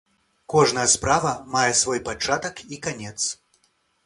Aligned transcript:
Кожная 0.53 0.85
справа 0.93 1.33
мае 1.57 1.67
свой 1.83 2.01
пачатак 2.09 2.65
і 2.79 2.81
канец. 2.89 3.15